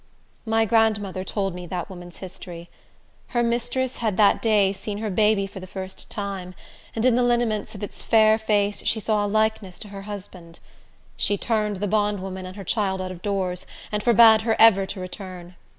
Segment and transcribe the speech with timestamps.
[0.47, 2.71] My grandmother told me that woman's history.
[3.37, 6.55] Her mistress had that day seen her baby for the first time,
[6.95, 10.57] and in the lineaments of its fair face she saw a likeness to her husband.
[11.17, 14.99] She turned the bondwoman and her child out of doors, and forbade her ever to
[14.99, 15.53] return.